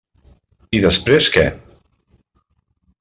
[0.77, 1.45] I després què?